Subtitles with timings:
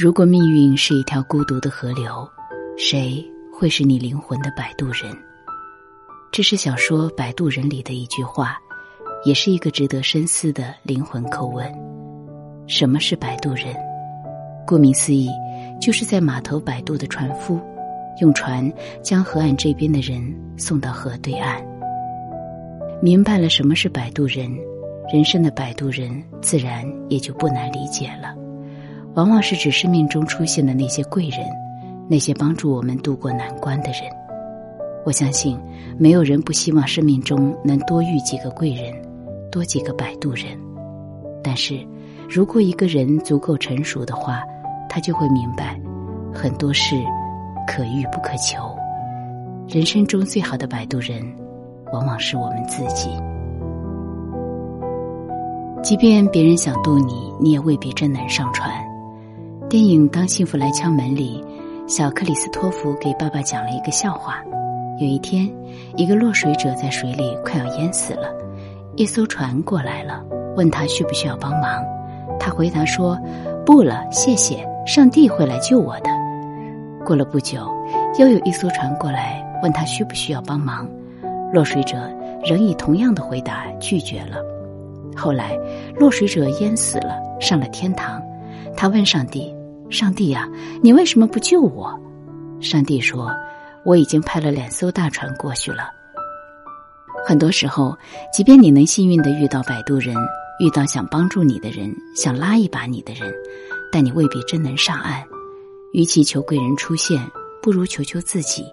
[0.00, 2.24] 如果命运是一条孤独的河流，
[2.76, 3.20] 谁
[3.52, 5.12] 会是你灵魂的摆渡人？
[6.30, 8.56] 这是小说《摆渡人》里的一句话，
[9.24, 11.68] 也是一个值得深思的灵魂叩问。
[12.68, 13.74] 什么是摆渡人？
[14.64, 15.28] 顾名思义，
[15.80, 17.60] 就是在码头摆渡的船夫，
[18.20, 18.72] 用船
[19.02, 20.22] 将河岸这边的人
[20.56, 21.60] 送到河对岸。
[23.02, 24.48] 明白了什么是摆渡人，
[25.12, 28.36] 人生的摆渡人自然也就不难理解了。
[29.14, 31.40] 往往是指生命中出现的那些贵人，
[32.08, 34.02] 那些帮助我们渡过难关的人。
[35.04, 35.58] 我相信，
[35.98, 38.94] 没有人不希望生命中能多遇几个贵人，
[39.50, 40.46] 多几个摆渡人。
[41.42, 41.80] 但是，
[42.28, 44.42] 如果一个人足够成熟的话，
[44.88, 45.80] 他就会明白，
[46.32, 46.96] 很多事
[47.66, 48.58] 可遇不可求。
[49.66, 51.22] 人生中最好的摆渡人，
[51.92, 53.08] 往往是我们自己。
[55.82, 58.70] 即便别人想渡你，你也未必真能上船。
[59.68, 61.44] 电影《当幸福来敲门》里，
[61.86, 64.42] 小克里斯托弗给爸爸讲了一个笑话。
[64.98, 65.46] 有一天，
[65.94, 68.32] 一个落水者在水里快要淹死了，
[68.96, 70.24] 一艘船过来了，
[70.56, 71.84] 问他需不需要帮忙。
[72.40, 73.18] 他回答说
[73.66, 76.08] ：“不了，谢谢，上帝会来救我的。”
[77.04, 77.70] 过了不久，
[78.18, 80.88] 又有一艘船过来，问他需不需要帮忙。
[81.52, 82.10] 落水者
[82.42, 84.38] 仍以同样的回答拒绝了。
[85.14, 85.54] 后来，
[85.94, 88.18] 落水者淹死了，上了天堂。
[88.74, 89.54] 他问上帝。
[89.90, 90.48] 上帝呀，
[90.82, 91.98] 你为什么不救我？
[92.60, 93.34] 上帝说
[93.84, 95.90] ：“我已经派了两艘大船过去了。”
[97.26, 97.96] 很多时候，
[98.32, 100.14] 即便你能幸运的遇到摆渡人，
[100.60, 103.32] 遇到想帮助你的人，想拉一把你的人，
[103.90, 105.22] 但你未必真能上岸。
[105.94, 107.18] 与其求贵人出现，
[107.62, 108.64] 不如求求自己，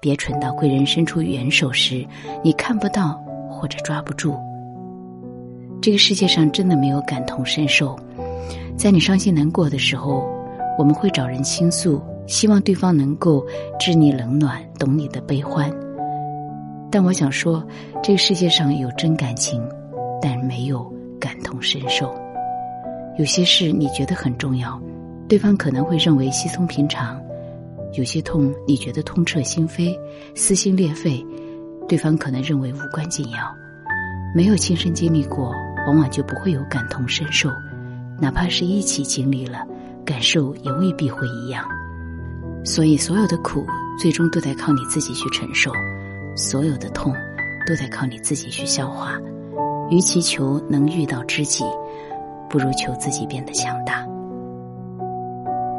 [0.00, 2.06] 别蠢到贵人伸出援手时，
[2.44, 4.36] 你看不到或者抓不住。
[5.82, 7.98] 这个世界上真的没有感同身受，
[8.76, 10.39] 在你伤心难过的时候。
[10.80, 13.46] 我们会找人倾诉，希望对方能够
[13.78, 15.70] 知你冷暖，懂你的悲欢。
[16.90, 17.62] 但我想说，
[18.02, 19.62] 这个世界上有真感情，
[20.22, 22.10] 但没有感同身受。
[23.18, 24.80] 有些事你觉得很重要，
[25.28, 27.14] 对方可能会认为稀松平常；
[27.92, 29.94] 有些痛你觉得痛彻心扉、
[30.34, 31.22] 撕心裂肺，
[31.86, 33.54] 对方可能认为无关紧要。
[34.34, 35.52] 没有亲身经历过，
[35.86, 37.50] 往往就不会有感同身受，
[38.18, 39.66] 哪怕是一起经历了。
[40.04, 41.64] 感受也未必会一样，
[42.64, 43.64] 所以所有的苦
[43.98, 45.70] 最终都得靠你自己去承受，
[46.36, 47.12] 所有的痛
[47.66, 49.18] 都得靠你自己去消化。
[49.90, 51.64] 与其求能遇到知己，
[52.48, 54.06] 不如求自己变得强大。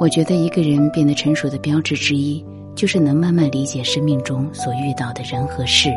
[0.00, 2.44] 我觉得一个人变得成熟的标志之一，
[2.74, 5.88] 就是能慢慢理解生命中所遇到的人和事，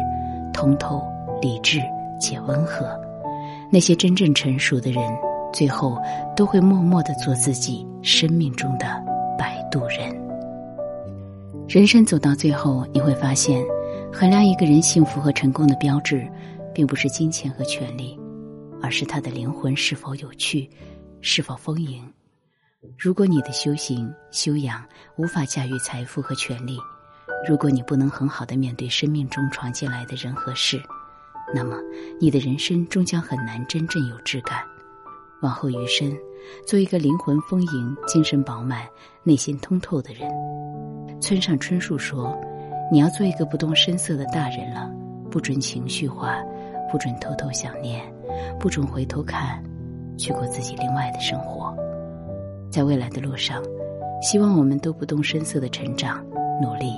[0.54, 1.02] 通透、
[1.42, 1.80] 理智
[2.22, 2.86] 且温和。
[3.72, 5.04] 那些真正成熟的人。
[5.56, 5.98] 最后，
[6.36, 9.02] 都会默默的做自己生命中的
[9.40, 10.14] 摆渡人。
[11.66, 13.64] 人生走到最后，你会发现，
[14.12, 16.30] 衡量一个人幸福和成功的标志，
[16.74, 18.20] 并不是金钱和权利，
[18.82, 20.70] 而是他的灵魂是否有趣，
[21.22, 22.04] 是否丰盈。
[23.00, 24.84] 如果你的修行修养
[25.16, 26.78] 无法驾驭财富和权利，
[27.48, 30.78] 如果你不能很好的面对生命中闯进来的人和事，
[31.54, 31.78] 那么
[32.20, 34.62] 你的人生终将很难真正有质感。
[35.46, 36.12] 往后余生，
[36.66, 38.82] 做一个灵魂丰盈、精神饱满、
[39.22, 40.28] 内心通透的人。
[41.22, 42.36] 村上春树说
[42.92, 44.92] ：“你要做一个不动声色的大人了，
[45.30, 46.44] 不准情绪化，
[46.92, 48.02] 不准偷偷想念，
[48.60, 49.64] 不准回头看，
[50.18, 51.72] 去过自己另外的生活。
[52.72, 53.62] 在未来的路上，
[54.24, 56.26] 希望我们都不动声色的成长，
[56.60, 56.92] 努力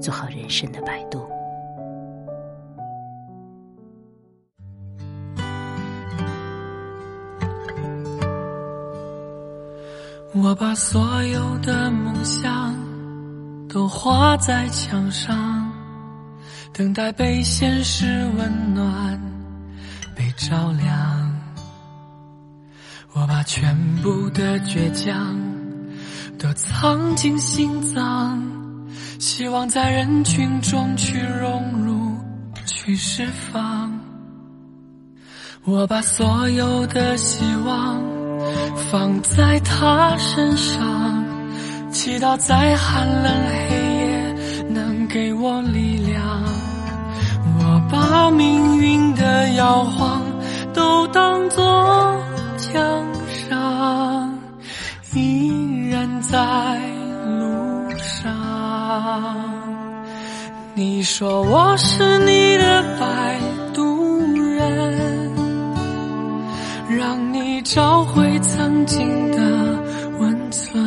[0.00, 1.20] 做好人生的摆渡。”
[10.36, 12.74] 我把所有的梦想
[13.68, 15.72] 都画在墙上，
[16.72, 19.20] 等待被现实温暖，
[20.16, 21.32] 被照亮。
[23.12, 25.36] 我把全部的倔强
[26.36, 28.42] 都藏进心脏，
[29.20, 32.12] 希望在人群中去融入，
[32.66, 33.88] 去释放。
[35.62, 38.13] 我把所有的希望。
[38.90, 41.24] 放在他身上，
[41.90, 43.32] 祈祷在寒冷
[43.68, 44.34] 黑夜
[44.68, 46.22] 能给我力量。
[47.58, 50.22] 我把命运的摇晃
[50.72, 51.64] 都当作
[52.56, 52.82] 奖
[53.48, 54.38] 赏，
[55.14, 56.38] 依然在
[57.38, 58.32] 路上。
[60.74, 63.38] 你说我是你的摆
[63.72, 63.82] 渡
[64.34, 65.32] 人。
[66.96, 69.38] 让你找回曾经的
[70.18, 70.82] 温存。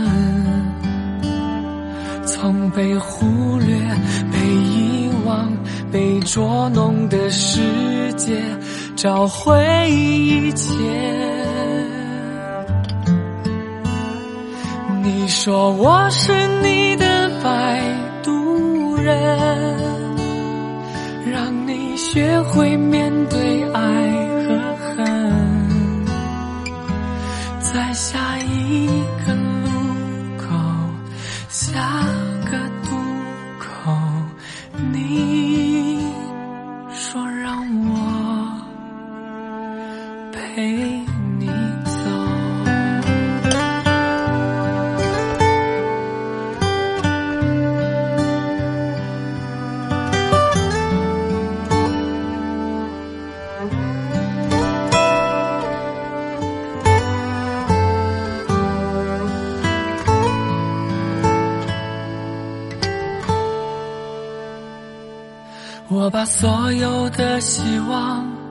[2.26, 3.76] 从被忽略、
[4.32, 5.52] 被遗忘、
[5.92, 8.42] 被捉弄的世界，
[8.96, 10.74] 找回一切。
[15.04, 16.32] 你说我是
[16.62, 17.82] 你的摆
[18.24, 19.16] 渡人，
[21.32, 23.87] 让你学会面对爱
[40.58, 40.64] 陪
[41.38, 41.46] 你
[41.86, 42.10] 走。
[65.90, 68.47] 我把所有的希望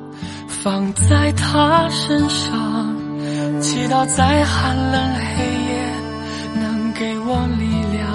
[0.49, 2.97] 放在他身上，
[3.61, 5.91] 祈祷在寒冷黑夜
[6.61, 7.65] 能给我力
[7.97, 8.07] 量。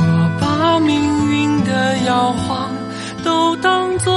[0.00, 0.02] 我
[0.40, 0.90] 把命
[1.30, 2.70] 运的摇晃
[3.24, 4.12] 都当作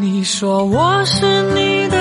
[0.00, 1.97] 你说我是你的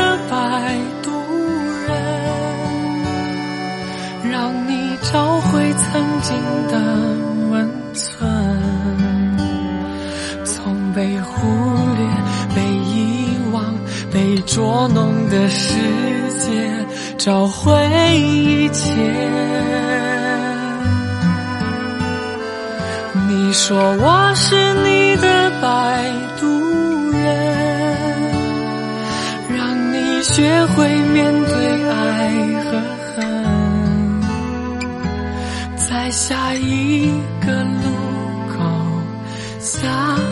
[5.57, 6.38] 回曾经
[6.68, 6.77] 的
[7.50, 8.30] 温存，
[10.45, 11.48] 从被忽
[11.98, 12.06] 略、
[12.56, 13.63] 被遗忘、
[14.13, 15.74] 被捉弄的世
[16.38, 16.86] 界
[17.18, 17.74] 找回
[18.19, 18.94] 一切。
[23.27, 26.04] 你说我是你的摆
[26.39, 26.45] 渡
[27.13, 27.18] 人，
[29.57, 32.30] 让你学会面对爱
[32.63, 32.80] 和
[33.15, 33.47] 恨。
[36.07, 37.12] 在下一
[37.45, 37.92] 个路
[38.48, 38.63] 口，
[39.59, 40.27] 下。